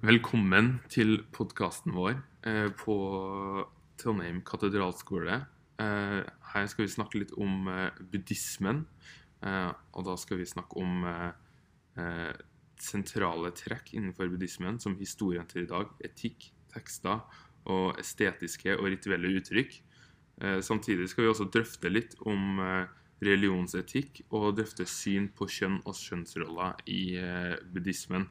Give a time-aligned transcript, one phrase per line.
[0.00, 2.14] Velkommen til podkasten vår
[2.48, 2.94] eh, på
[4.00, 5.34] Trondheim katedralskole.
[5.76, 6.20] Eh,
[6.54, 8.86] her skal vi snakke litt om eh, buddhismen.
[9.44, 11.04] Og da skal vi snakke om
[12.80, 17.22] sentrale trekk innenfor buddhismen, som historien til i dag, etikk, tekster
[17.64, 19.78] og estetiske og rituelle uttrykk.
[20.60, 22.60] Samtidig skal vi også drøfte litt om
[23.24, 27.16] religionsetikk og drøfte syn på kjønn og kjønnsroller i
[27.72, 28.28] buddhismen.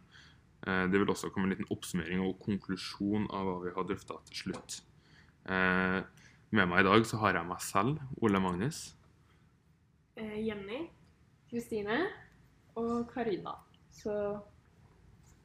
[0.68, 4.20] Eh, Det vil også komme en liten oppsummering og konklusjon av hva vi har drøfta
[4.30, 4.82] til slutt.
[5.46, 6.02] Eh,
[6.52, 8.96] Med meg i dag så har jeg meg selv, Ole Magnus.
[10.18, 10.90] Eh, Jenny.
[11.50, 12.08] Kristine
[12.76, 13.54] og Karina.
[13.92, 14.42] Så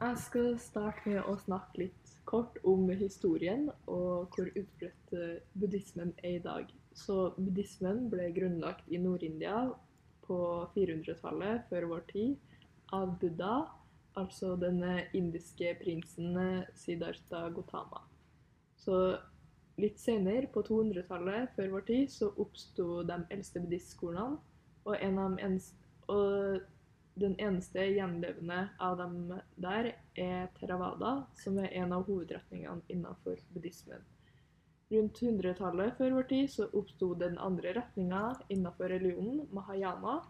[0.01, 5.13] jeg skal starte med å snakke litt kort om historien og hvor utbredt
[5.55, 6.73] buddhismen er i dag.
[6.95, 9.75] Så buddhismen ble grunnlagt i Nord-India
[10.27, 10.39] på
[10.75, 12.37] 400-tallet før vår tid
[12.93, 13.67] av Buddha,
[14.21, 18.05] altså denne indiske prinsen eh, Siddhartha Gautama.
[18.77, 18.99] Så
[19.81, 24.39] litt senere, på 200-tallet før vår tid, så oppsto de eldste buddhistskolene,
[24.85, 25.81] og eneste
[26.13, 26.61] og
[27.15, 29.19] den eneste gjenlevende av dem
[29.63, 34.03] der er Theravada, som er en av hovedretningene innenfor buddhismen.
[34.93, 40.21] Rundt 100-tallet før vår tid så oppsto den andre retninga innenfor religionen, mahayana.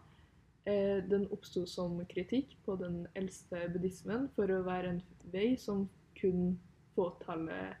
[0.65, 5.01] Eh, Den oppsto som kritikk på den eldste buddhismen for å være en
[5.33, 5.83] vei som
[6.17, 6.55] kun
[6.95, 7.77] fåtallet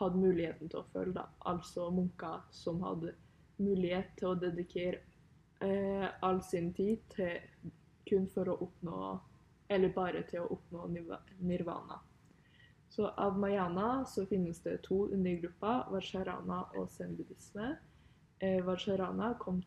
[0.00, 3.12] hadde muligheten til å følge, altså munker som hadde
[3.60, 5.04] mulighet til å dedikere
[5.62, 7.70] eh, all sin tid til
[8.08, 9.18] kun for å oppnå
[9.70, 10.88] Eller bare til å oppnå
[11.38, 12.00] nirvana.
[12.90, 17.76] Så av mayana så finnes det to undergrupper, varsharana og zen-buddhisme.
[18.40, 19.62] Eh, varsharana kom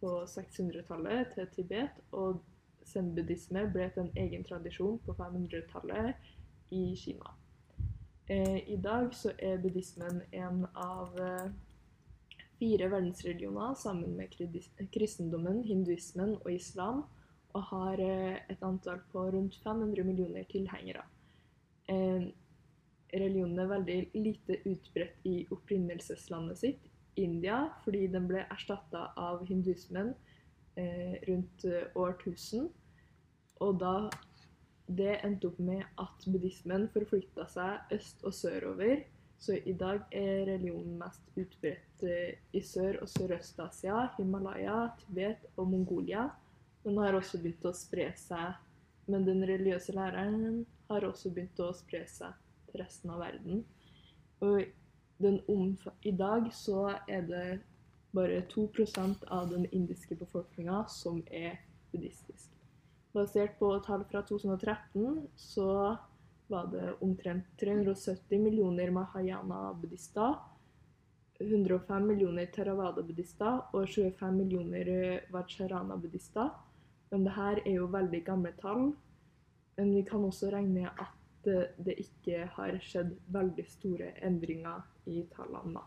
[0.00, 2.42] på 600-tallet til Tibet, og
[2.86, 6.14] zen-buddhisme ble til en egen tradisjon på 500-tallet
[6.74, 7.34] i Kina.
[8.28, 11.50] Eh, I dag så er buddhismen en av eh,
[12.58, 14.34] fire verdensreligioner sammen med
[14.94, 17.04] kristendommen, hinduismen og islam,
[17.54, 21.06] og har eh, et antall på rundt 500 millioner tilhengere.
[21.86, 30.14] Religionen er veldig lite utbredt i opprinnelseslandet sitt, India, fordi den ble erstatta av hinduismen
[30.76, 31.66] eh, rundt
[31.96, 32.68] årtusen.
[33.64, 33.94] Og da
[34.86, 39.02] det endte opp med at buddhismen forflytta seg øst og sørover.
[39.38, 45.68] Så i dag er religionen mest utbredt eh, i Sør- og Sørøst-Asia, Himalaya, Tibet og
[45.72, 46.28] Mongolia.
[46.84, 48.54] Den har også begynt å spre seg,
[49.10, 52.38] men den religiøse læreren har også begynt å spre seg
[52.70, 53.64] til resten av verden.
[54.46, 54.62] Og
[55.18, 55.40] den
[56.02, 57.60] i dag så er det
[58.12, 61.58] bare 2% av den indiske befolkninga som er
[61.92, 62.50] buddhistisk.
[63.12, 65.96] Basert på tall fra 2013 så
[66.48, 70.36] var det omtrent 370 millioner mahayana-buddhister,
[71.40, 76.52] 105 millioner theravada-buddhister og 25 millioner vajrayana-buddhister.
[77.10, 78.92] Men det her er jo veldig gamle tall.
[79.76, 85.26] Men vi kan også regne at eh, det ikke har skjedd veldig store endringer i
[85.36, 85.74] tallene.
[85.74, 85.86] da.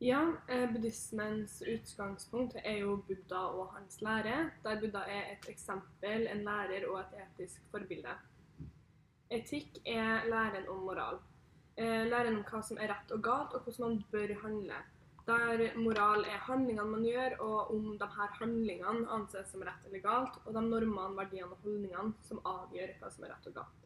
[0.00, 6.28] Ja, eh, buddhismens utgangspunkt er jo Buddha og hans lære, der Buddha er et eksempel,
[6.30, 8.14] en lærer og et etisk forbilde.
[9.30, 11.18] Etikk er læren om moral.
[11.76, 14.78] Eh, læren om hva som er rett og galt, og hvordan man bør handle.
[15.26, 20.06] Der moral er handlingene man gjør, og om de her handlingene anses som rett eller
[20.06, 23.77] galt, og de normene, verdiene og holdningene som avgjør hva som er rett og galt.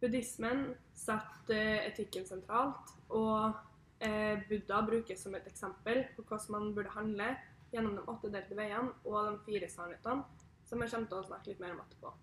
[0.00, 3.56] Buddhismen setter eh, etikken sentralt, og
[4.04, 7.32] eh, Buddha brukes som et eksempel på hvordan man burde handle
[7.72, 10.22] gjennom de åtte delte veiene og de fire sannhetene,
[10.68, 12.14] som jeg kommer til å snakke litt mer om etterpå.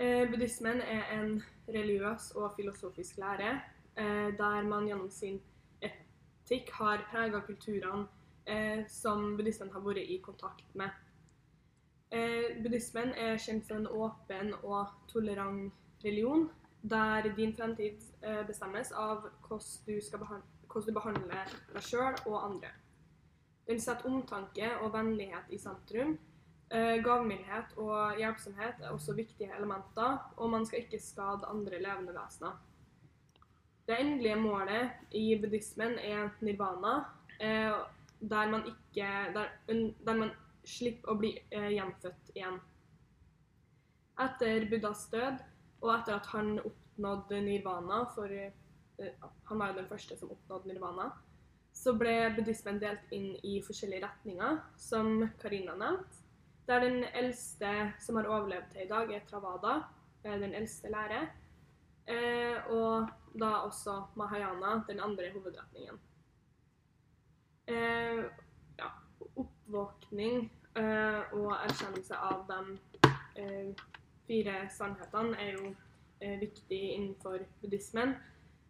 [0.00, 1.36] Eh, buddhismen er en
[1.68, 3.54] religiøs og filosofisk lære
[3.94, 5.36] der man gjennom sin
[5.86, 10.90] etikk har prega kulturene som buddhismen har vært i kontakt med.
[12.10, 15.72] Eh, buddhismen er kjent for en åpen og tolerant
[16.04, 16.50] religion,
[16.82, 19.98] der din fremtid eh, bestemmes av hvordan du,
[20.86, 22.74] du behandler deg sjøl og andre.
[23.64, 26.18] Den setter omtanke og vennlighet i sentrum.
[26.74, 32.14] Eh, Gavmildhet og hjelpsomhet er også viktige elementer, og man skal ikke skade andre levende
[32.16, 32.60] vesener.
[33.88, 36.94] Det endelige målet i buddhismen er nirvana,
[37.40, 37.72] eh,
[38.20, 39.48] der man, ikke, der,
[40.06, 40.30] der man
[40.68, 42.58] slipper å bli eh, gjenfødt igjen.
[44.24, 45.42] Etter Buddhas død,
[45.84, 48.52] og etter at han oppnådde nirvana, for eh,
[49.48, 51.10] han var jo den første som oppnådde nirvana,
[51.74, 56.22] så ble buddhismen delt inn i forskjellige retninger, som Karina nevnte.
[56.64, 59.82] Der den eldste som har overlevd til i dag, er Travada.
[60.24, 61.28] eh, den eldste lære.
[62.06, 63.08] Eh, og
[63.40, 66.00] da også Mahayana, den andre hovedretningen.
[68.78, 68.88] Ja,
[69.64, 72.78] oppvåkning eh, og erkjennelse av de
[73.40, 73.82] eh,
[74.28, 75.72] fire sannhetene er jo
[76.20, 78.16] eh, viktig innenfor buddhismen.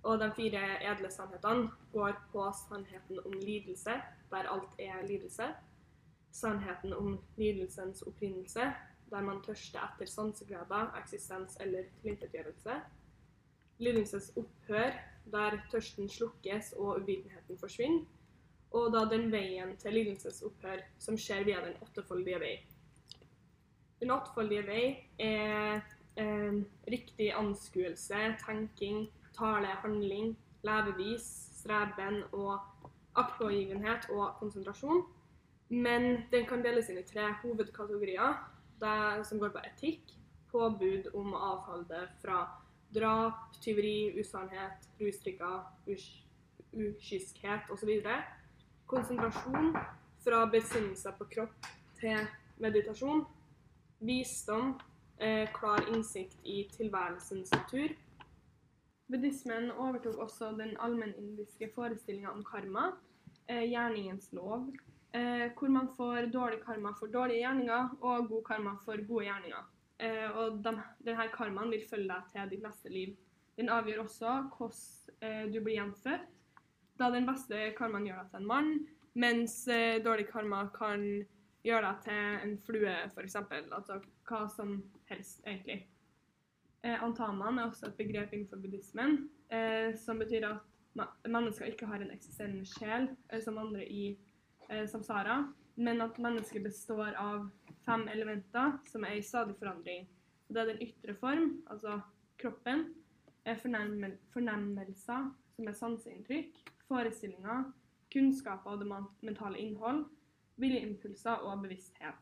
[0.04, 3.96] Og de fire edle sannhetene går på sannheten om lidelse,
[4.30, 5.48] der alt er lidelse.
[6.34, 8.72] Sannheten om lidelsens opprinnelse,
[9.10, 12.80] der man tørster etter sansegleder, eksistens eller tilintetgjørelse.
[13.78, 14.92] Lidelses opphør,
[15.32, 18.04] der tørsten slukkes og uvitenheten forsvinner.
[18.74, 22.54] Og da den veien til lidelsesopphør som skjer via den åttefoldige vei.
[24.00, 24.84] Den åttefoldige vei
[25.22, 25.84] er
[26.18, 26.56] eh,
[26.90, 29.06] riktig anskuelse, tenking,
[29.38, 30.34] tale, handling,
[30.66, 31.28] levevis,
[31.60, 32.58] streben og
[33.14, 35.04] aktpågivenhet og konsentrasjon.
[35.68, 38.36] Men den kan deles inn i tre hovedkategorier
[39.24, 40.12] som går på etikk,
[40.52, 42.42] påbud om å avholde fra
[42.94, 46.04] drap, tyveri, usannhet, rusdrikker, us
[46.74, 47.90] ukyskhet osv.
[48.86, 49.76] Konsentrasjon
[50.24, 51.68] fra besinnelse på kropp
[52.00, 52.26] til
[52.60, 53.24] meditasjon.
[54.04, 54.74] Visdom,
[55.18, 57.88] eh, klar innsikt i tilværelsens natur.
[59.08, 62.92] Buddhismen overtok også den allmennindiske forestillinga om karma,
[63.48, 64.72] eh, gjerningens lov,
[65.14, 69.64] eh, hvor man får dårlig karma for dårlige gjerninger og god karma for gode gjerninger.
[70.00, 70.72] Eh, og de,
[71.04, 73.16] denne karmaen vil følge deg til ditt neste liv.
[73.56, 74.72] Den avgjør også hvordan
[75.22, 76.33] eh, du blir gjenfødt,
[76.98, 78.74] da den beste karmaen gjør deg til en mann,
[79.18, 81.02] mens eh, dårlig karma kan
[81.64, 83.36] gjøre deg til en flue, f.eks.
[83.40, 83.98] Altså
[84.28, 84.76] hva som
[85.10, 85.84] helst, egentlig.
[86.84, 92.02] Eh, antaman er også et begrep innenfor buddhismen, eh, som betyr at mennesker ikke har
[92.04, 94.10] en eksisterende sjel eh, som andre i
[94.68, 95.40] eh, samsara,
[95.76, 97.48] men at mennesket består av
[97.86, 100.04] fem elementer som er i stadig forandring.
[100.48, 101.98] Det er den ytre form, altså
[102.38, 102.86] kroppen,
[103.44, 105.26] fornemmel fornemmelser,
[105.56, 107.70] som er sanseinntrykk, forestillinger,
[108.12, 108.88] kunnskaper og det
[109.26, 110.04] mentale innhold,
[110.60, 112.20] viljeimpulser og bevissthet.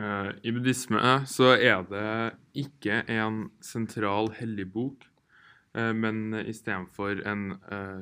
[0.00, 2.12] Uh, I buddhisme så er det
[2.56, 5.04] ikke en sentral hellig bok,
[5.76, 7.50] uh, men istedenfor en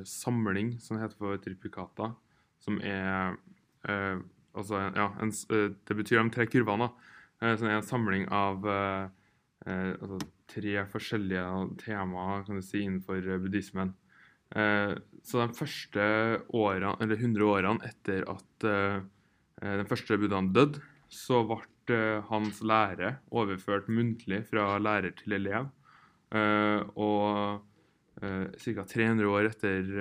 [0.07, 2.13] samling som heter for tripikata,
[2.61, 3.35] som er
[4.53, 5.31] altså, ja, en,
[5.87, 6.91] Det betyr de tre kurvene,
[7.41, 8.67] som er en samling av
[9.65, 11.45] altså, tre forskjellige
[11.81, 13.95] temaer kan du si, innenfor buddhismen.
[14.51, 16.05] Så de første
[16.51, 18.65] årene, eller 100 årene etter at
[19.61, 25.69] den første buddhaen døde, så ble hans lære overført muntlig fra lærer til elev.
[26.99, 27.61] og
[28.19, 28.83] ca.
[28.91, 29.93] 300 år etter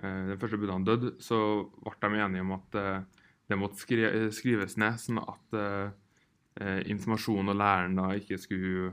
[0.00, 1.38] Eh, den første buddhaen døde, så
[1.84, 7.52] ble de enige om at eh, det måtte skri skrives ned, sånn at eh, informasjonen
[7.52, 8.92] og læren da ikke skulle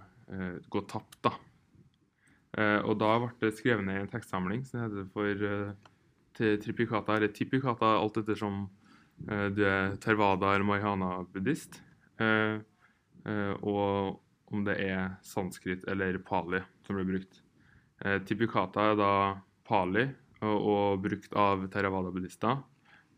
[0.70, 1.18] gå tapt.
[1.26, 1.32] da.
[2.58, 5.44] Og da ble det skrevet ned i en tekstsamling som heter for
[6.40, 8.64] tripikata, eller tipikata, alt ettersom
[9.20, 11.78] du er Tervada eller Mahana-buddhist.
[13.62, 14.18] og
[14.50, 17.44] om det er sanskrit eller pali som blir brukt.
[18.26, 19.12] tipikata er da
[19.68, 20.08] pali,
[20.42, 22.58] og, brukt av theravada-buddhister,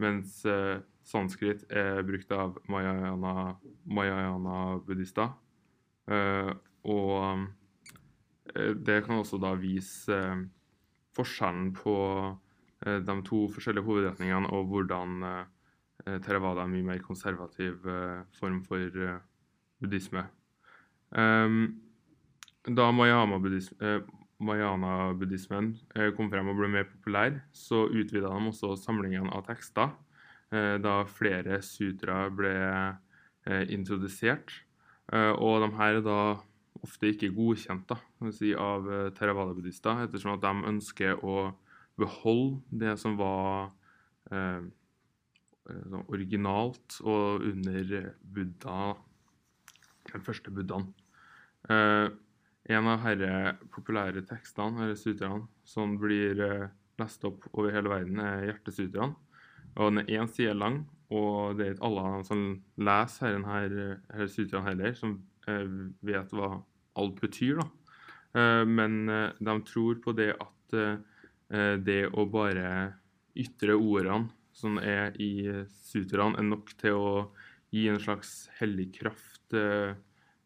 [0.01, 5.29] mens eh, sanskrit er brukt av mahayana-buddhister.
[5.29, 7.45] Mayana og eh,
[8.75, 10.43] det kan også da vise eh,
[11.15, 11.95] forskjellen på
[12.85, 17.85] eh, de to forskjellige hovedretningene, og hvordan eh, theravada er en mye mer konservativ
[18.39, 19.19] form for
[19.81, 20.25] buddhisme.
[21.11, 21.81] Um,
[22.65, 29.41] da mayana-buddhismen eh, kom frem og ble mer populær, så utvida de også samlingen av
[29.47, 29.89] tekster,
[30.53, 32.55] eh, da flere sutra ble
[33.45, 34.51] eh, introdusert.
[35.11, 36.39] Og de her er da
[36.79, 37.97] ofte ikke godkjent da,
[38.33, 38.87] si, av
[39.17, 41.51] theravada-buddhister, ettersom at de ønsker å
[41.99, 43.71] beholde det som var
[44.31, 44.63] eh,
[45.67, 48.93] sånn originalt og under Buddha,
[50.11, 50.87] den første buddhaen.
[51.69, 52.07] Eh,
[52.71, 56.69] en av disse populære tekstene eller sutraene som blir eh,
[57.01, 59.15] lest opp over hele verden, er Hjertesutraen.
[59.77, 62.41] Den er én side lang, og det er ikke alle som
[62.77, 63.61] leser denne,
[64.09, 66.53] denne sutraen heller, som eh, vet hva
[66.99, 67.61] alt betyr.
[67.61, 67.67] da.
[68.39, 69.05] Eh, men
[69.39, 70.77] de tror på det at
[71.83, 72.93] det å bare
[73.35, 77.11] ytre ordene som er i sutraen, er nok til å
[77.75, 79.51] gi en slags hellig kraft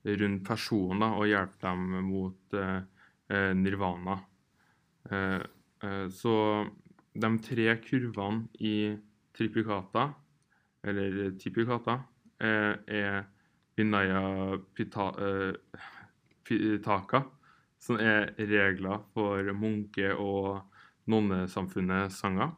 [0.06, 2.82] rundt personen og hjelpe dem mot eh,
[3.34, 4.20] eh, nirvana.
[5.10, 5.42] Eh,
[5.84, 6.36] eh, så
[7.16, 8.76] de tre kurvene i
[9.36, 10.10] tripikata,
[10.86, 12.00] eller tipikata,
[12.40, 13.26] eh, er
[13.78, 15.12] Vinaya Pita,
[16.46, 17.24] pitaka,
[17.80, 20.62] som er regler for munke- og
[21.08, 22.54] nonnesamfunnet-sanger.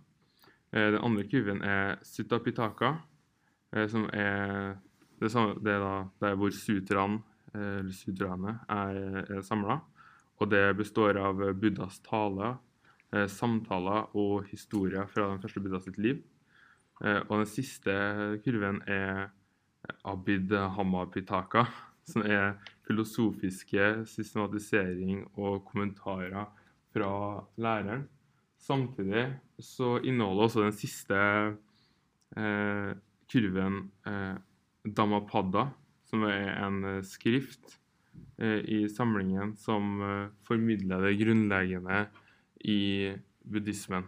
[0.73, 2.93] Uh, Den andre kurven er sutta pitaka,
[3.75, 4.77] uh, som er
[5.19, 7.21] det, samme, det er da der hvor sutraen,
[7.55, 9.79] eh, sutraene, er, er samla.
[10.37, 12.57] Og det består av Buddhas taler,
[13.13, 16.21] eh, samtaler og historier fra den første Buddha sitt liv.
[17.03, 19.31] Eh, Og den siste kurven er
[20.07, 21.65] Abid Hamapitaka,
[22.07, 22.57] som er
[22.87, 26.47] filosofiske systematisering og kommentarer
[26.95, 27.11] fra
[27.59, 28.07] læreren.
[28.57, 29.27] Samtidig
[29.59, 31.17] så inneholder også den siste
[32.37, 32.93] eh,
[33.31, 34.37] kurven eh,
[34.87, 35.67] Dhammapada,
[36.07, 37.77] som er en eh, skrift
[38.39, 42.05] eh, i samlingen som eh, formidler det grunnleggende
[42.65, 43.13] i
[43.45, 44.07] buddhismen.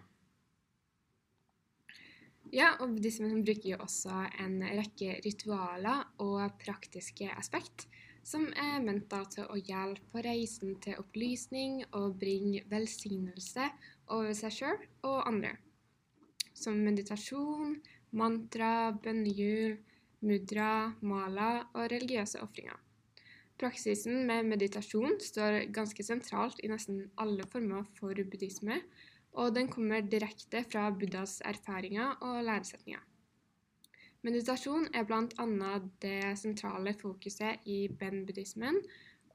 [2.50, 7.86] Ja, og buddhismen bruker jo også en rekke ritualer og praktiske aspekt
[8.26, 13.70] som er ment til å hjelpe på reisen til opplysning og bringe velsignelse
[14.14, 15.56] over seg sjøl og andre.
[16.58, 17.78] Som meditasjon,
[18.12, 19.78] mantra, bønnehjul,
[20.26, 22.78] mudra, mala og religiøse ofringer.
[23.60, 28.82] Praksisen med meditasjon står ganske sentralt i nesten alle former for buddhisme,
[29.34, 33.04] og den kommer direkte fra Buddhas erfaringer og læresetninger.
[34.22, 35.70] Meditasjon er bl.a.
[36.02, 38.82] det sentrale fokuset i ben-buddhismen,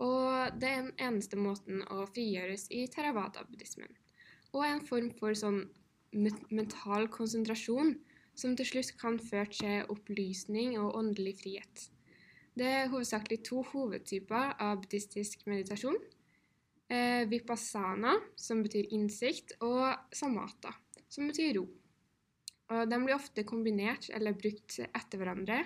[0.02, 3.88] og det er den eneste måten å frigjøres i theravada-buddhismen.
[4.52, 5.62] Og en form for sånn
[6.14, 7.94] mental konsentrasjon
[8.38, 11.88] som til slutt kan føre til opplysning og åndelig frihet.
[12.54, 15.96] Det er hovedsakelig to hovedtyper av buddhistisk meditasjon.
[16.94, 20.70] Eh, vipassana, som betyr innsikt, og samata,
[21.08, 21.64] som betyr ro.
[22.70, 25.58] Og de blir ofte kombinert eller brukt etter hverandre,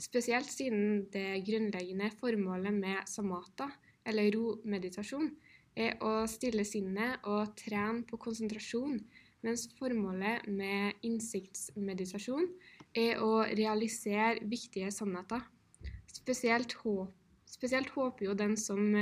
[0.00, 3.68] spesielt siden det grunnleggende formålet med samata,
[4.06, 5.28] eller ro-meditasjon,
[5.76, 8.98] er å stille sinnet og trene på konsentrasjon,
[9.44, 12.48] mens formålet med innsiktsmeditasjon
[12.96, 15.44] er å realisere viktige sannheter.
[16.10, 17.12] Spesielt, håp,
[17.48, 18.94] spesielt håper jo den som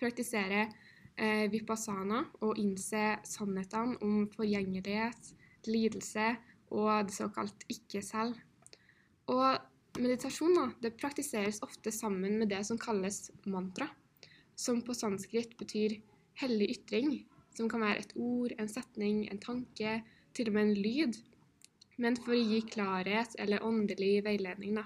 [0.00, 0.68] praktiserer
[1.16, 5.32] eh, vipassana og innse sannhetene om forgjengelighet,
[5.66, 6.34] lidelse
[6.74, 8.36] og det såkalt ikke-selv.
[9.32, 13.88] Og meditasjon da, det praktiseres ofte sammen med det som kalles mantra,
[14.56, 15.98] som på sanskrit betyr
[16.40, 17.24] hellig ytring,
[17.56, 20.00] som kan være et ord, en setning, en tanke,
[20.36, 21.16] til og med en lyd,
[22.02, 24.76] men for å gi klarhet eller åndelig veiledning.
[24.76, 24.84] da.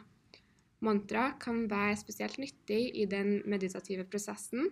[0.81, 4.71] Mantra kan være spesielt nyttig i den meditative prosessen,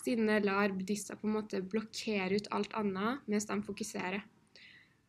[0.00, 4.22] siden det lar buddhister på en måte blokkere ut alt annet mens de fokuserer,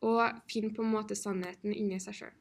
[0.01, 2.33] og finner på en måte sannheten inni seg sjøl.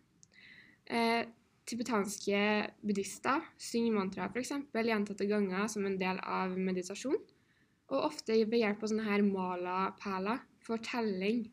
[0.90, 1.23] Eh,
[1.71, 2.40] tibetanske
[2.83, 4.57] buddhister synger mantraer f.eks.
[4.75, 7.19] gjentatte ganger som en del av meditasjon,
[7.90, 11.45] og ofte ved hjelp av sånne her mala-perler for telling.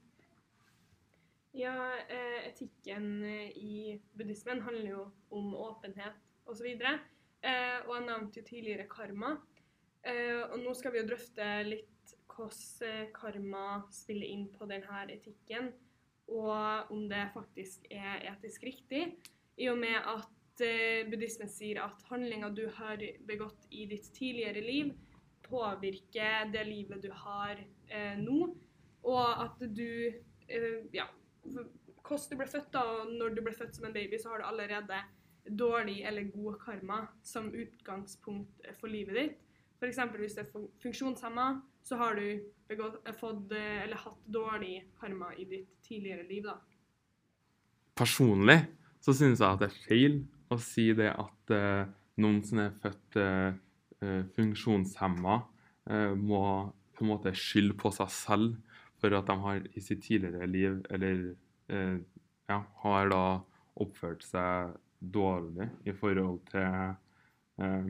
[1.58, 1.74] Ja,
[2.06, 6.68] eh, etikken eh, i buddhismen handler jo om åpenhet osv.
[6.68, 9.38] Eh, og jeg nevnte jo tidligere karma.
[10.08, 15.04] Eh, og nå skal vi jo drøfte litt hvordan eh, karma spiller inn på denne
[15.12, 15.72] etikken,
[16.28, 19.08] og om det faktisk er etisk riktig,
[19.58, 24.62] i og med at eh, buddhismen sier at handlinger du har begått i ditt tidligere
[24.62, 24.94] liv,
[25.48, 28.52] påvirker det livet du har eh, nå,
[29.08, 30.14] og at du
[30.96, 31.04] ja,
[31.44, 34.40] hvordan du ble født da, og når du ble født som en baby, så har
[34.40, 35.00] du allerede
[35.60, 39.47] dårlig eller god karma som utgangspunkt for livet ditt.
[39.78, 40.00] F.eks.
[40.18, 41.48] hvis du er fun- funksjonshemma,
[41.86, 46.44] så har du begått, eh, fått eh, eller hatt dårlig karma i ditt tidligere liv.
[46.44, 46.58] da.
[47.96, 48.60] Personlig
[49.02, 50.18] så synes jeg at det er feil
[50.52, 51.86] å si det at uh,
[52.22, 55.36] noen som er født eh, funksjonshemma,
[55.92, 56.42] uh, må
[56.96, 60.80] på en måte skylde på seg selv for at de har i sitt tidligere liv
[60.94, 61.24] eller
[61.74, 61.98] uh,
[62.48, 63.24] ja, har da
[63.84, 66.94] oppført seg dårlig i forhold til
[67.62, 67.90] eh,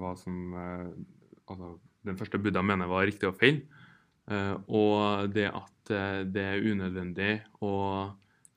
[0.00, 0.92] hva som eh,
[1.46, 1.74] altså,
[2.06, 3.62] den første Buddha mener var riktig og feil.
[4.30, 7.74] Eh, og det at eh, det er unødvendig å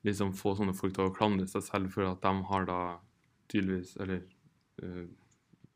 [0.06, 2.80] liksom få sånne folk til å klandre seg selv for at de har da
[3.50, 4.24] tydeligvis Eller
[4.82, 5.06] eh,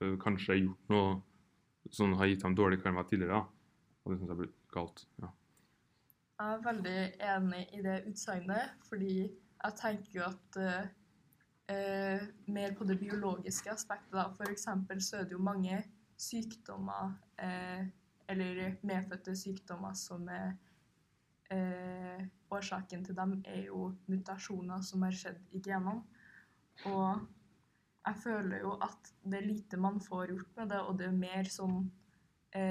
[0.00, 1.14] eh, kanskje gjort noe
[1.92, 3.44] som har gitt dem dårlig karma tidligere.
[4.04, 5.06] Og det syns jeg blir galt.
[5.22, 5.30] ja.
[6.34, 10.88] Jeg er veldig enig i det utsagnet, fordi jeg tenker jo at eh,
[11.68, 14.12] eh, mer på det biologiske aspektet.
[14.12, 14.30] da.
[14.50, 15.82] Eksempel så er det jo mange
[16.16, 17.86] sykdommer, eh,
[18.28, 20.56] eller medfødte sykdommer, som er
[21.50, 26.04] eh, Årsaken til dem er jo mutasjoner som har skjedd i genene.
[26.86, 27.26] Og
[28.06, 31.16] jeg føler jo at det er lite man får gjort med det, og det er
[31.18, 31.90] mer sånn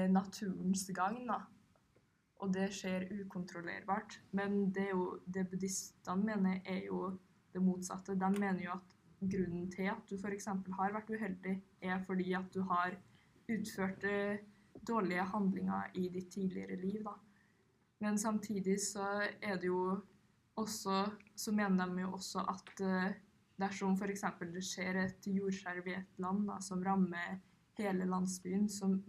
[0.08, 1.42] naturens gang, da.
[2.40, 4.22] Og det skjer ukontrollerbart.
[4.32, 7.18] Men det, jo, det buddhistene mener, er jo
[7.54, 8.16] det motsatte.
[8.18, 8.94] Den mener jo at
[9.24, 10.48] grunnen til at du f.eks.
[10.78, 12.96] har vært uheldig, er fordi at du har
[13.48, 14.42] utført eh,
[14.86, 17.02] dårlige handlinger i ditt tidligere liv.
[17.04, 17.14] Da.
[18.04, 19.06] Men samtidig så
[19.40, 20.00] er det jo
[20.56, 23.14] også Så mener de jo også at eh,
[23.58, 24.22] dersom f.eks.
[24.52, 27.40] det skjer et jordskjelv i et land da, som rammer
[27.78, 29.00] hele landsbyen, som,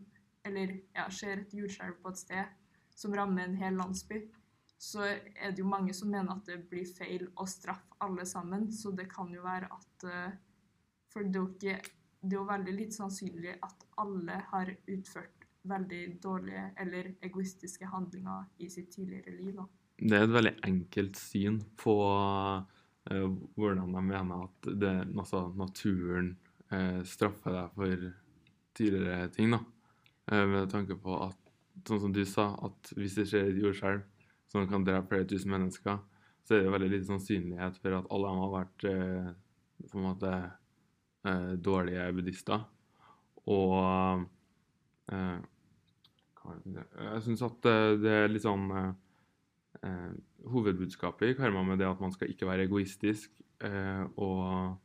[0.45, 2.55] eller ja, skjer et jordskjelv på et sted
[2.95, 4.23] som rammer en hel landsby,
[4.77, 8.67] så er det jo mange som mener at det blir feil å straffe alle sammen.
[8.73, 10.35] Så det kan jo være at eh,
[11.13, 11.39] For det
[11.71, 11.85] er
[12.33, 18.91] jo, veldig litt sannsynlig at alle har utført veldig dårlige eller egoistiske handlinger i sitt
[18.91, 19.61] tidligere liv.
[19.95, 21.95] Det er et veldig enkelt syn på
[23.09, 26.33] eh, hvordan de mener at det, altså, naturen
[26.69, 28.09] eh, straffer deg for
[28.75, 29.55] tidligere ting.
[29.55, 29.63] da.
[30.25, 31.37] Med tanke på at,
[31.87, 34.03] sånn som du sa, at hvis det skjer et jordskjelv
[34.55, 35.99] som kan dra flere tusen mennesker,
[36.45, 39.33] så er det veldig lite sannsynlighet for at alle har vært eh,
[39.89, 40.31] på en måte
[41.27, 42.63] eh, dårlige buddhister.
[43.51, 44.25] Og
[45.11, 45.43] eh,
[46.45, 47.21] jeg?
[47.25, 48.91] Syns at eh, det er litt sånn eh,
[49.81, 50.13] eh,
[50.51, 53.31] Hovedbudskapet i karma med det at man skal ikke være egoistisk
[54.21, 54.75] og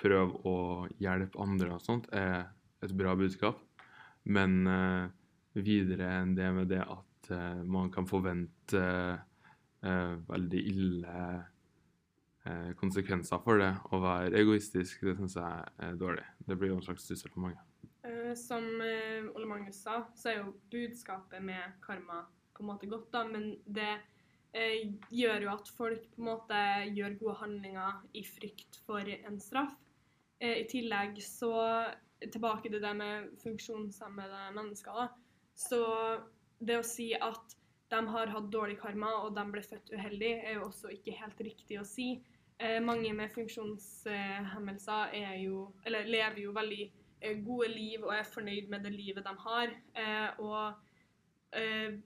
[0.00, 0.58] prøve å
[1.02, 2.46] hjelpe andre og sånt, er
[2.80, 3.58] et bra budskap.
[4.24, 4.62] Men
[5.52, 8.82] videre enn det med det at eh, man kan forvente
[9.82, 11.16] eh, veldig ille
[12.44, 16.24] eh, konsekvenser for det å være egoistisk, det syns jeg er dårlig.
[16.46, 17.60] Det blir jo en slags trussel for mange.
[18.34, 23.22] Som Ole Magnus sa, så er jo budskapet med karma på en måte godt, da,
[23.28, 23.92] men det
[25.12, 26.62] gjør jo at folk på en måte
[26.96, 29.76] gjør gode handlinger i frykt for en straff.
[30.42, 31.52] I tillegg så
[32.30, 35.08] Tilbake til det med funksjonshemmede mennesker, da.
[35.54, 35.80] Så
[36.66, 37.56] det å si at
[37.92, 41.42] de har hatt dårlig karma og de ble født uheldig, er jo også ikke helt
[41.44, 42.14] riktig å si.
[42.62, 48.28] Eh, mange med funksjonshemmelser er jo, eller lever jo veldig eh, gode liv og er
[48.28, 49.74] fornøyd med det livet de har.
[49.98, 51.98] Eh, og eh,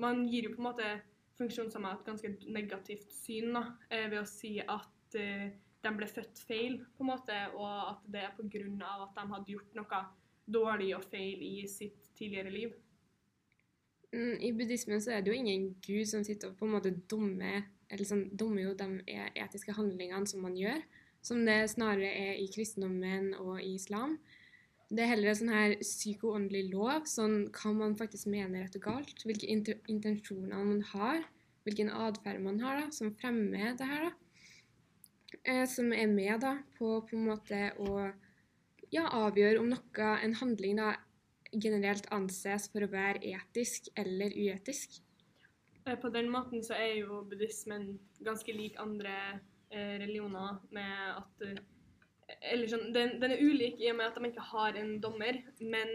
[0.00, 0.90] man gir jo på en måte
[1.38, 6.76] funksjonshemmede et ganske negativt syn da, eh, ved å si at de ble født feil,
[6.94, 8.90] på en måte, og at det er pga.
[9.02, 10.02] at de hadde gjort noe
[10.46, 12.76] dårlig og feil i sitt tidligere liv.
[14.10, 16.90] Mm, I buddhismen så er det jo ingen gud som sitter og på en måte
[17.10, 20.82] dummer eller sånn, dummer jo de e- etiske handlingene som man gjør,
[21.22, 24.16] som det snarere er i kristendommen og i islam.
[24.90, 28.86] Det er heller en sånn her psyko-åndelig lov, sånn hva man faktisk mener rett og
[28.88, 31.22] galt, hvilke intensjoner man har,
[31.66, 34.16] hvilken atferd man har da, som fremmer det her, da.
[35.44, 38.08] Eh, som er med da, på på en måte å
[38.90, 40.96] ja, avgjøre om noe, en handling da,
[41.52, 45.00] generelt anses for å være etisk eller uetisk.
[45.86, 49.16] Eh, På den måten så er jo buddhismen ganske lik andre
[49.70, 51.60] eh, religioner med at eh,
[52.52, 55.40] Eller sånn, den, den er ulik i og med at de ikke har en dommer,
[55.58, 55.88] men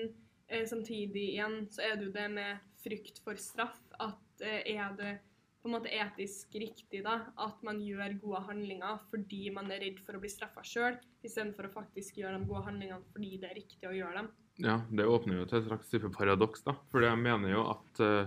[0.68, 3.78] samtidig igjen så er det jo det med frykt for straff.
[4.04, 5.13] At er det
[5.62, 10.04] på en måte etisk riktig da, at man gjør gode handlinger fordi man er redd
[10.04, 13.58] for å bli straffa sjøl, istedenfor å faktisk gjøre de gode handlingene fordi det er
[13.63, 14.30] riktig å gjøre dem.
[14.63, 16.76] Ja, det åpner jo til et slags type paradoks, da.
[16.91, 18.26] For jeg mener jo at uh,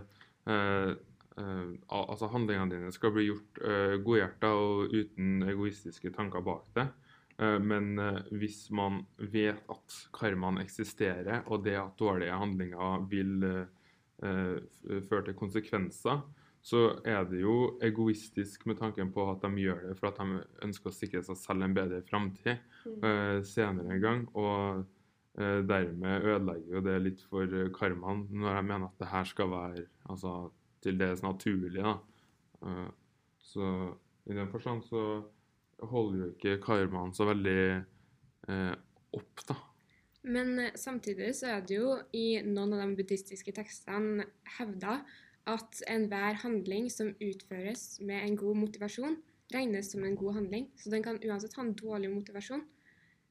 [0.49, 0.95] Uh,
[1.37, 6.87] eh, altså handlingene dine skal bli gjort uh, godhjerta og uten egoistiske tanker bak det.
[7.37, 13.45] Uh, men eh, hvis man vet at karmaen eksisterer, og det at dårlige handlinger vil
[13.45, 13.69] eh,
[14.25, 14.57] eh,
[15.05, 16.25] føre til konsekvenser,
[16.65, 20.41] så er det jo egoistisk med tanken på at de gjør det for at de
[20.67, 22.57] ønsker å sikre seg selv en bedre framtid
[22.89, 23.03] Mm.
[23.05, 24.21] eh, senere en gang.
[24.35, 24.85] Og eh,
[25.39, 29.51] dermed ødelegger jo det litt for eh, karmaen, når jeg mener at det her skal
[29.53, 30.33] være altså,
[30.83, 31.83] til dels naturlig.
[31.85, 31.95] da.
[32.67, 32.89] Eh,
[33.39, 33.69] så
[34.27, 35.05] i den forstand så
[35.87, 37.61] holder jo ikke karmaen så veldig
[38.49, 38.75] eh,
[39.15, 39.57] opp, da.
[40.29, 44.27] Men eh, samtidig så er det jo i noen av de buddhistiske tekstene
[44.59, 45.01] hevda
[45.49, 49.17] at enhver handling som utføres med en god motivasjon,
[49.55, 50.67] regnes som en god handling.
[50.77, 52.67] Så den kan uansett ha en dårlig motivasjon,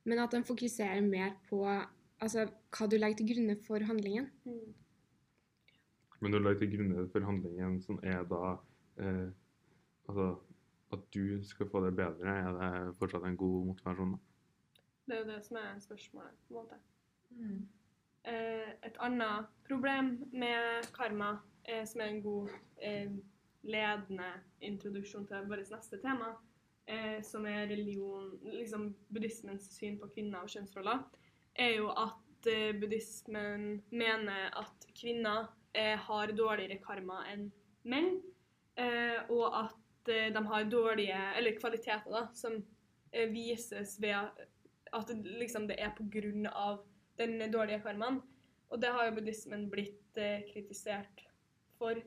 [0.08, 1.62] men at den fokuserer mer på
[2.20, 4.30] altså, hva du legger til grunne for handlingen.
[4.46, 4.74] Mm.
[6.22, 8.56] Men du legger til grunne for handlingen som er da
[9.02, 9.28] eh,
[10.08, 10.38] Altså
[10.96, 14.12] at du skal få det bedre, er det fortsatt en god motivasjon?
[14.12, 14.20] da?
[15.08, 16.78] Det er jo det som er spørsmålet, på en måte.
[18.28, 22.50] Eh, et annet problem med karma, eh, som er en god
[22.82, 23.12] eh,
[23.64, 26.34] ledende introduksjon til vårt neste tema,
[26.88, 31.04] eh, som er religion, liksom buddhismens syn på kvinner og kjønnsroller,
[31.58, 37.50] er jo at eh, buddhismen mener at kvinner eh, har dårligere karma enn
[37.88, 38.18] menn,
[38.80, 42.62] eh, og at de har dårlige eller kvaliteter da, som
[43.34, 44.14] vises ved
[44.96, 45.92] at liksom, det er
[46.54, 46.78] av
[47.20, 48.22] den dårlige karmaen.
[48.72, 50.16] Og det har jo buddhismen blitt
[50.48, 51.26] kritisert
[51.76, 52.00] for.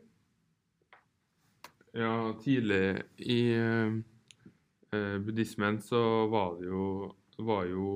[1.93, 7.87] Ja, tidlig i eh, buddhismen så var det jo, var jo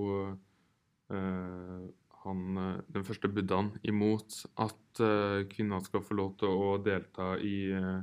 [1.12, 7.34] han, eh, den første buddhaen imot at eh, kvinner skal få lov til å delta
[7.38, 8.00] i eh,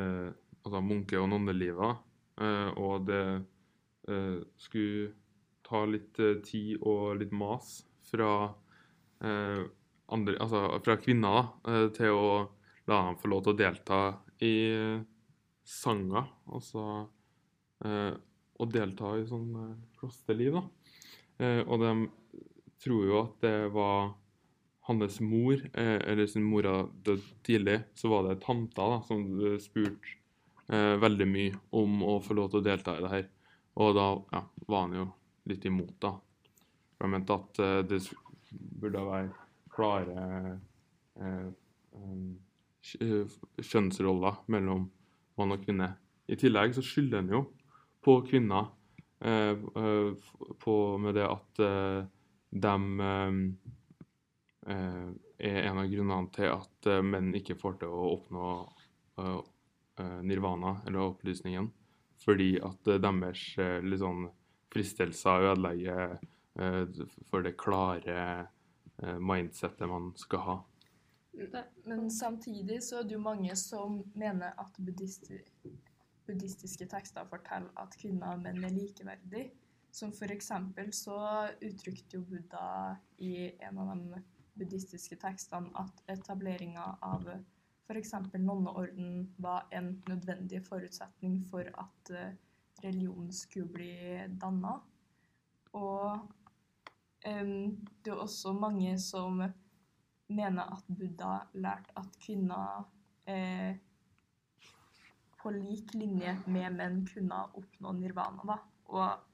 [0.00, 0.28] eh,
[0.64, 2.06] altså munke- og nonnelivet.
[2.40, 3.24] Eh, og det
[4.08, 5.12] eh, skulle
[5.66, 8.32] ta litt eh, tid og litt mas fra
[9.20, 9.62] eh,
[10.10, 12.32] andre, altså fra kvinner eh, til å
[12.90, 14.00] la dem få lov til å delta
[14.42, 15.02] i eh,
[15.68, 16.86] sanger, altså
[17.84, 18.14] eh,
[18.60, 20.64] å delta i sånn eh, klosterliv, da.
[21.40, 21.92] Eh, og de
[22.80, 24.12] tror jo at det var
[24.88, 29.58] hans mor, eh, eller sin mora døde tidlig, så var det tanta da, som eh,
[29.62, 30.16] spurte
[30.72, 33.28] eh, veldig mye om å få lov til å delta i det her.
[33.80, 35.06] Og da ja, var han jo
[35.50, 36.14] litt imot, da.
[36.96, 38.00] For han mente at eh, det
[38.80, 39.30] burde være
[39.70, 40.24] klare
[41.20, 41.48] eh,
[41.94, 42.34] um,
[42.82, 44.88] kjønnsroller mellom
[45.38, 45.92] mann og kvinne.
[46.30, 47.44] I tillegg så skylder han jo
[48.04, 48.70] på kvinner
[49.24, 52.08] eh, eh, på, med det at eh,
[52.50, 52.74] de
[54.66, 55.08] eh,
[55.38, 58.48] er en av grunnene til at eh, menn ikke får til å oppnå
[59.22, 59.38] eh,
[60.02, 61.70] eh, nirvana, eller opplysningen,
[62.24, 64.26] fordi at eh, deres eh, sånn
[64.70, 66.18] fristelser ødelegger
[66.58, 66.84] eh,
[67.30, 68.18] for det klare
[69.02, 70.58] eh, mindsettet man skal ha.
[71.86, 78.34] Men samtidig så er det jo mange som mener at buddhistiske tekster forteller at kvinner
[78.34, 79.52] og menn er likeverdige.
[79.90, 81.18] Som for eksempel så
[81.60, 84.20] uttrykte jo Buddha i en av de
[84.60, 87.26] buddhistiske tekstene at etableringa av
[87.90, 88.12] f.eks.
[88.38, 92.36] nonneorden var en nødvendig forutsetning for at eh,
[92.84, 93.94] religionen skulle bli
[94.40, 94.76] danna.
[95.72, 96.20] Og
[97.26, 99.42] um, det er også mange som
[100.30, 102.86] mener at Buddha lærte at kvinner
[103.26, 103.74] eh,
[105.40, 108.46] på lik linje med menn kunne oppnå nirvana.
[108.46, 108.58] Da.
[108.94, 109.29] Og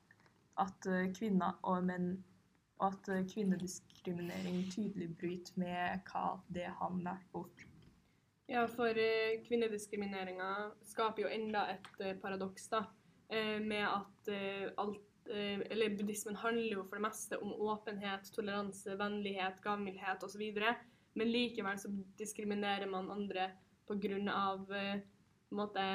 [0.63, 2.13] at eh, kvinner og menn
[2.77, 7.65] og at eh, kvinnediskriminering tydelig bryter med hva det han lærte bort.
[8.49, 10.51] Ja, for eh, kvinnediskrimineringa
[10.87, 12.87] skaper jo enda et paradoks, da.
[13.27, 14.29] Med at
[14.79, 20.45] alt Eller buddhismen handler jo for det meste om åpenhet, toleranse, vennlighet, gavmildhet osv.
[21.19, 21.91] Men likevel så
[22.21, 23.49] diskriminerer man andre
[23.89, 25.89] på grunn av på en måte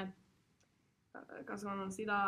[1.14, 2.20] Hva skal man si, da?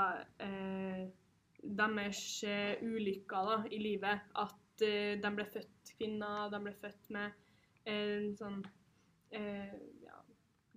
[1.64, 4.20] Eh, deres eh, ulykker da, i livet.
[4.36, 7.32] At eh, de ble født kvinner, de ble født med
[7.86, 8.62] en sånn
[9.32, 9.74] eh,
[10.04, 10.20] ja,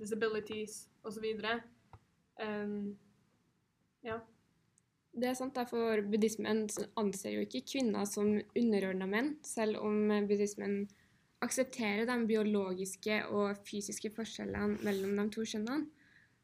[0.01, 1.27] disabilities osv.
[2.42, 2.96] Um,
[4.05, 4.20] ja.
[5.16, 6.66] Det er sant, derfor buddhismen
[7.01, 10.83] anser jo ikke kvinner som underordna menn, selv om buddhismen
[11.44, 15.88] aksepterer de biologiske og fysiske forskjellene mellom de to kjønnene,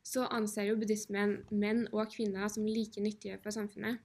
[0.03, 4.01] så anser jo buddhismen menn og kvinner som like nyttige for samfunnet.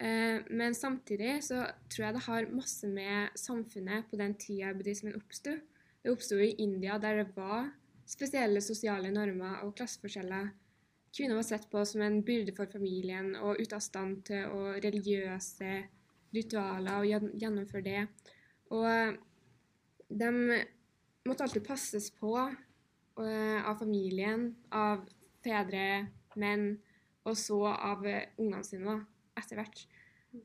[0.00, 5.14] Eh, Men samtidig så tror jeg det har masse med samfunnet på den tida buddhismen
[5.16, 5.54] oppsto.
[6.02, 7.70] Det oppsto i India, der det var
[8.06, 10.50] spesielle sosiale normer og klasseforskjeller.
[11.14, 14.74] Kvinner var sett på som en byrde for familien og ute av stand til å
[14.82, 15.84] religiøse
[16.34, 18.08] ritualer og gjen- gjennomføre det.
[18.74, 19.16] Og
[20.10, 20.30] de
[21.24, 25.06] måtte alltid passes på eh, av familien, av
[25.44, 26.74] fedre, menn,
[27.24, 28.88] og så av eh, ungene sine
[29.38, 29.84] etter hvert.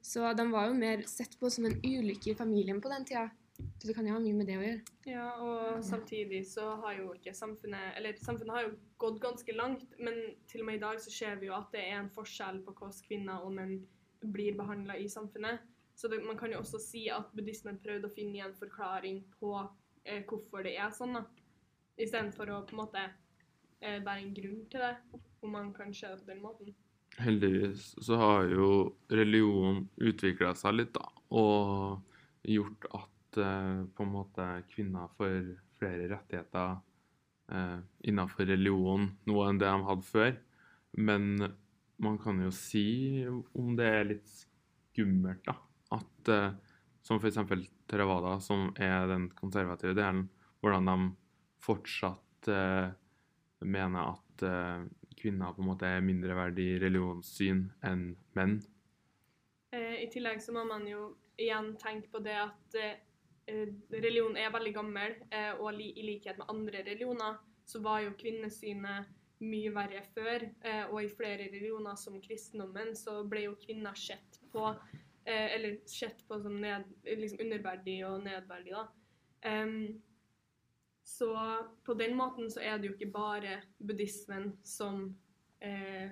[0.05, 3.29] Så de var jo mer sett på som en ulykke i familien på den tida.
[3.79, 4.97] Så det kan jo ha mye med det å gjøre.
[5.09, 9.97] Ja, og samtidig så har jo ikke samfunnet Eller samfunnet har jo gått ganske langt,
[9.99, 12.61] men til og med i dag så ser vi jo at det er en forskjell
[12.63, 13.75] på hvordan kvinner og menn
[14.19, 15.63] blir behandla i samfunnet.
[15.95, 19.51] Så det, man kan jo også si at buddhismen prøvde å finne en forklaring på
[20.05, 21.25] eh, hvorfor det er sånn, da.
[21.99, 24.93] Istedenfor å på en måte eh, være en grunn til det,
[25.43, 26.71] om man kan se det på den måten.
[27.19, 28.67] Heldigvis så har jo
[29.11, 31.99] religion utvikla seg litt, da, og
[32.47, 36.77] gjort at eh, på en måte kvinner får flere rettigheter
[37.51, 40.31] eh, innenfor religion nå enn det de hadde før.
[40.95, 41.49] Men
[41.99, 45.57] man kan jo si om det er litt skummelt, da,
[45.99, 46.53] at eh,
[47.03, 47.41] som f.eks.
[47.89, 50.27] Theravada, som er den konservative delen,
[50.61, 50.97] hvordan de
[51.63, 52.91] fortsatt eh,
[53.65, 54.43] mener at
[55.19, 58.59] eh, kvinner på en måte er mindreverdig religionssyn enn menn.
[59.71, 62.97] Eh, I tillegg så må man jo igjen tenke på det at eh,
[63.91, 69.09] religion er veldig gammel, eh, og i likhet med andre religioner så var jo kvinnesynet
[69.45, 70.47] mye verre før.
[70.65, 75.79] Eh, og i flere religioner, som kristendommen, så ble jo kvinner sett på eh, eller
[75.87, 78.75] sett på som ned, liksom underverdig og nedverdig.
[78.75, 78.87] da.
[79.49, 80.01] Em,
[81.09, 85.07] så på den måten så er det jo ikke bare buddhismen som
[85.59, 86.11] eh,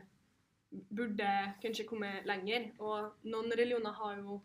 [0.69, 1.29] burde
[1.61, 2.71] kanskje komme lenger.
[2.81, 4.39] Og noen religioner har jo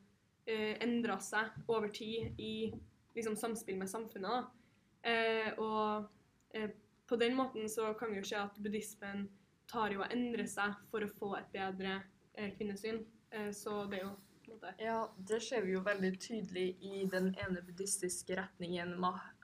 [0.44, 2.68] eh, endra seg over tid i
[3.16, 4.52] liksom, samspill med samfunnet.
[5.02, 6.04] Eh, og
[6.54, 6.70] eh,
[7.08, 9.24] på den måten så kan vi jo se at buddhismen
[9.72, 11.96] tar jo og endrer seg for å få et bedre
[12.36, 13.00] eh, kvinnesyn.
[13.32, 14.18] Eh, så det er jo
[14.78, 18.92] Ja, det ser vi jo veldig tydelig i den ene buddhistiske retningen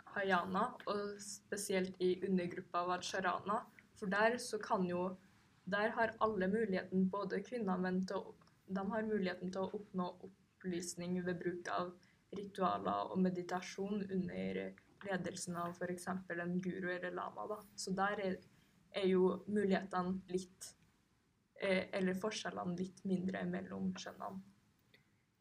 [0.08, 3.60] Mahayana, og spesielt i undergruppa Vajrayana.
[3.98, 5.16] For der så kan jo
[5.70, 8.34] Der har alle muligheten, både kvinner og menn, til å,
[8.68, 11.90] de har muligheten til å oppnå opplysning ved bruk av
[12.32, 14.60] ritualer og meditasjon under
[15.04, 16.06] ledelsen av f.eks.
[16.08, 17.44] en guru eller lama.
[17.50, 17.58] Da.
[17.76, 18.38] Så der er,
[18.96, 20.70] er jo mulighetene litt
[21.60, 24.40] eh, Eller forskjellene litt mindre mellom kjønnene.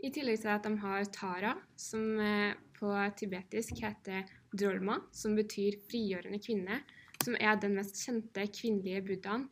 [0.04, 5.80] I tillegg til at de har Tara, som eh, på tibetisk heter Drolma, som betyr
[5.90, 6.82] frigjørende kvinne,
[7.24, 9.48] som er den mest kjente kvinnelige buddhaen.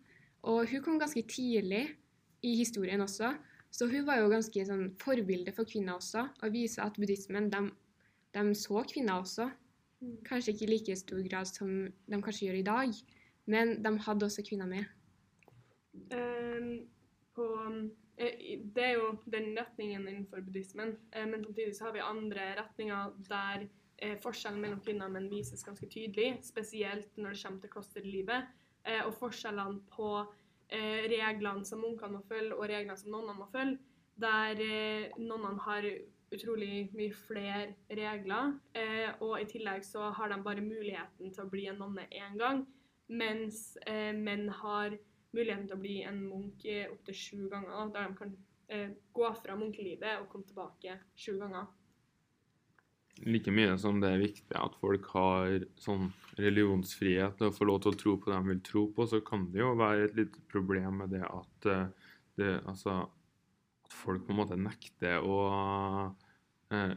[0.46, 1.88] Og hun kom ganske tidlig
[2.46, 3.34] i historien også,
[3.72, 7.66] så hun var jo ganske sånn forbilde for kvinner også, og viser at buddhismen, de,
[8.38, 9.50] de så kvinner også.
[10.28, 13.00] Kanskje ikke i like stor grad som de kanskje gjør i dag,
[13.52, 14.86] men de hadde også kvinner med.
[16.14, 16.86] Um,
[17.36, 17.46] på,
[18.18, 20.96] eh, det er jo den retningen innenfor buddhismen.
[21.12, 25.30] Eh, men samtidig så har vi andre retninger der eh, forskjellen mellom kvinner og menn
[25.32, 26.40] vises ganske tydelig.
[26.46, 28.50] Spesielt når det kommer til klosterlivet.
[28.86, 30.10] Eh, og forskjellene på
[30.70, 33.80] eh, reglene som munkene må følge, og reglene som nonnene må følge.
[34.22, 35.88] Der eh, nonnene har
[36.36, 38.56] utrolig mye flere regler.
[38.76, 42.40] Eh, og i tillegg så har de bare muligheten til å bli en nonne én
[42.40, 42.66] gang.
[43.12, 44.96] Mens eh, menn har
[45.36, 48.36] muligheten til å bli en munk opptil sju ganger, der de kan
[49.14, 51.68] gå fra munkelivet og komme tilbake sju ganger.
[53.24, 57.94] Like mye som det er viktig at folk har sånn religionsfrihet og får lov til
[57.94, 60.42] å tro på det de vil tro på, så kan det jo være et lite
[60.52, 62.98] problem med det at, eh, det, altså,
[63.88, 65.38] at folk på en måte nekter å
[66.76, 66.92] eh,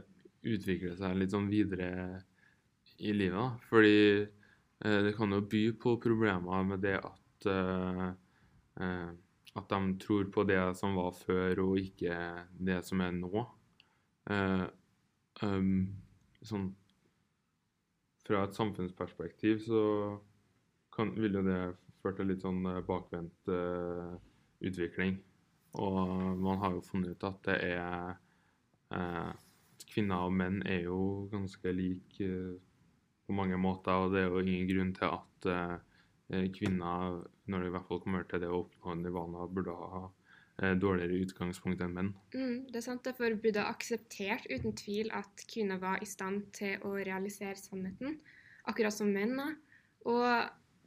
[0.48, 1.92] utvikle seg litt sånn videre
[2.98, 3.38] i livet.
[3.38, 3.70] Da.
[3.70, 8.04] Fordi eh, det kan jo by på problemer med det at eh,
[8.82, 9.08] eh,
[9.58, 12.14] at de tror på det som var før, og ikke
[12.62, 13.46] det som er nå.
[15.42, 15.72] Um,
[16.46, 16.70] sånn
[18.28, 19.82] Fra et samfunnsperspektiv så
[20.92, 21.60] kan, vil jo det
[22.02, 24.14] føre til litt sånn eh, bakvendt uh,
[24.60, 25.16] utvikling.
[25.80, 25.98] Og
[26.42, 28.16] man har jo funnet ut at det er
[28.92, 29.32] uh,
[29.88, 32.58] Kvinner og menn er jo ganske like uh,
[33.24, 35.48] på mange måter, og det er jo ingen grunn til at
[36.52, 40.00] kvinner, når det i hvert fall kommer til det å oppnå nirvana, burde ha
[40.58, 42.08] dårligere utgangspunkt enn menn.
[42.34, 46.82] Mm, det er sant, derfor Buddha akseptert uten tvil at kvinner var i stand til
[46.82, 48.18] å realisere sannheten,
[48.66, 49.36] akkurat som menn.
[49.38, 49.52] da.
[50.10, 50.24] Og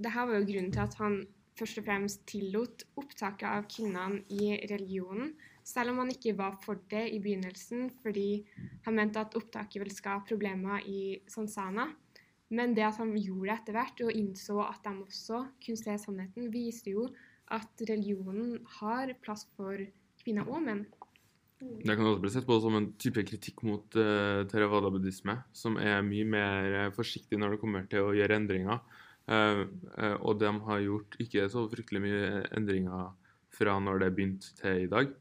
[0.02, 1.22] det her var jo grunnen til at han
[1.60, 6.80] først og fremst tillot opptaket av kvinnene i religionen, selv om han ikke var for
[6.92, 8.44] det i begynnelsen, fordi
[8.88, 11.92] han mente at opptaket ville skape problemer i sansana.
[12.52, 15.98] Men det at han gjorde det etter hvert, og innså at de også kunne se
[16.02, 17.06] sannheten, viste jo
[17.52, 19.80] at religionen har plass for
[20.22, 20.86] kvinner og menn.
[21.62, 26.02] Det kan også bli sett på som en type kritikk mot uh, theravada-buddhisme, som er
[26.06, 28.82] mye mer eh, forsiktig når det kommer til å gjøre endringer.
[29.30, 33.12] Uh, uh, og de har gjort ikke så fryktelig mye endringer
[33.54, 35.14] fra når det begynte til i dag,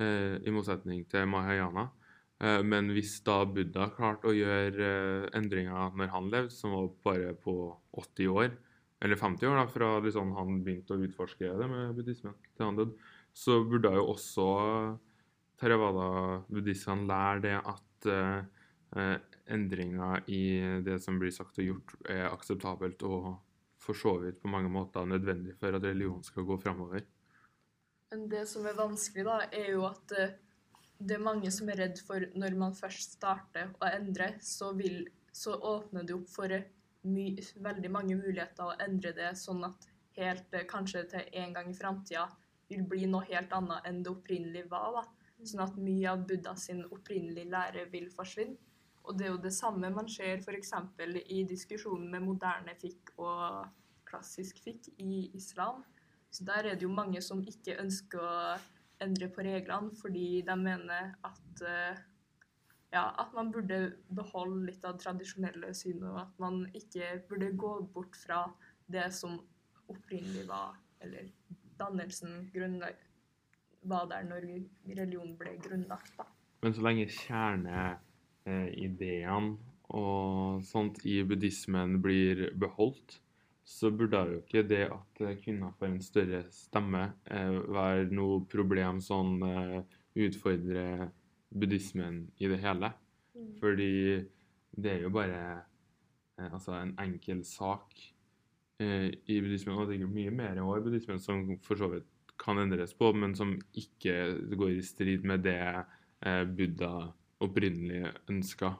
[0.00, 1.86] uh, i motsetning til Mahayana.
[2.36, 6.90] Eh, men hvis da Buddha klarte å gjøre eh, endringer når han levde, som var
[7.06, 7.54] bare på
[7.96, 8.50] 80 år,
[9.04, 12.78] eller 50 år da, fra liksom han begynte å utforske det med buddhismen til han
[12.78, 12.96] døde,
[13.36, 14.46] så burde jo også
[15.60, 19.18] Theravada-buddhistene lære det at eh,
[19.52, 20.40] endringer i
[20.84, 23.30] det som blir sagt og gjort, er akseptabelt og
[23.80, 27.04] for så vidt på mange måter nødvendig for at religion skal gå framover.
[28.12, 30.36] Men det som er vanskelig, da, er jo at eh,
[30.98, 35.04] det er mange som er redd for når man først starter å endre, så, vil,
[35.34, 36.68] så åpner det opp for eh,
[37.06, 41.76] veldig mange muligheter å endre det sånn at helt eh, kanskje til en gang i
[41.76, 42.26] framtida
[42.70, 45.00] vil bli noe helt annet enn det opprinnelig var.
[45.00, 45.04] da.
[45.44, 48.56] Sånn at mye av Buddha sin opprinnelige lære vil forsvinne.
[49.06, 50.72] Og det er jo det samme man ser f.eks.
[51.30, 53.68] i diskusjonen med moderne fikk og
[54.08, 55.84] klassisk fikk i islam.
[56.30, 58.56] Så der er det jo mange som ikke ønsker å
[59.04, 62.02] endre på reglene, fordi de mener at eh,
[62.94, 67.72] ja, at man burde beholde litt av tradisjonelle synet, og at man ikke burde gå
[67.94, 68.40] bort fra
[68.92, 69.32] det som
[69.90, 71.22] opprinnelig var, eller
[71.78, 72.94] dannelsen grunnlag,
[73.86, 74.40] var der når
[74.88, 76.12] religion ble grunnlagt.
[76.18, 76.24] da.
[76.62, 79.56] Men så lenge kjerneideene
[79.94, 83.20] og sånt i buddhismen blir beholdt,
[83.66, 89.00] så burde jo ikke det at kvinner får en større stemme, eh, være noe problem
[89.02, 89.82] sånn eh,
[90.26, 91.10] utfordre
[91.50, 92.92] buddhismen i det hele.
[93.60, 94.24] Fordi
[94.76, 95.40] det er jo bare
[96.38, 97.94] eh, altså en enkel sak
[98.80, 102.08] eh, i buddhismen, og det er mye mer også i buddhismen som for så vidt
[102.40, 104.16] kan endres på, men som ikke
[104.56, 108.74] går i strid med det eh, Buddha opprinnelig ønska.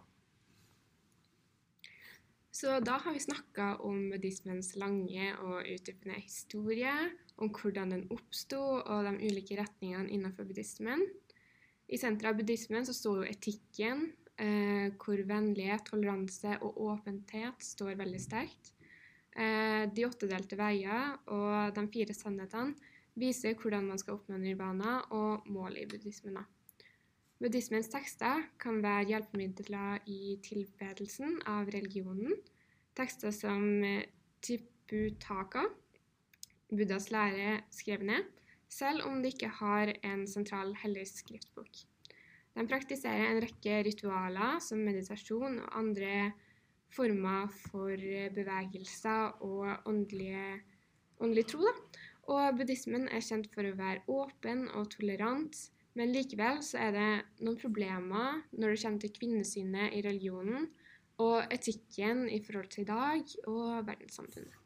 [2.56, 6.94] Så da har vi snakka om buddhismens lange og utdypende historie,
[7.36, 11.04] om hvordan den oppsto og de ulike retningene innenfor buddhismen.
[11.86, 14.08] I senteret av buddhismen så står jo etikken,
[14.42, 18.72] eh, hvor vennlighet, toleranse og åpenhet står veldig sterkt.
[19.36, 22.74] Eh, de åttedelte veier og de fire sannhetene
[23.20, 26.38] viser hvordan man skal oppnå nirvana og målet i buddhismen.
[27.36, 32.32] Buddhismens tekster kan være hjelpemidler i tilbedelsen av religionen.
[32.96, 34.08] Tekster som eh,
[34.40, 35.66] Tiputaka,
[36.72, 38.24] Buddhas lære skrev ned,
[38.72, 41.84] selv om de ikke har en sentral hellig skriftbok.
[42.56, 46.32] De praktiserer en rekke ritualer som meditasjon og andre
[46.96, 48.00] former for
[48.36, 50.62] bevegelser og åndelige,
[51.20, 51.66] åndelig tro.
[51.66, 52.04] Da.
[52.32, 55.58] Og buddhismen er kjent for å være åpen og tolerant,
[55.96, 57.10] men likevel så er det
[57.44, 60.68] noen problemer når det kommer til kvinnesynet i religionen
[61.22, 64.62] og etikken i forhold til i dag og verdenssamfunnet.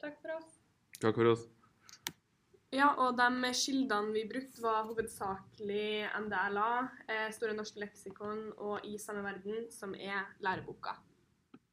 [0.00, 0.58] Takk for oss.
[1.02, 1.48] Takk for oss.
[2.68, 6.72] Ja, og de kildene vi brukte, var hovedsakelig NDLA,
[7.08, 10.92] eh, Store norske leksikon og I samme verden, som er læreboka.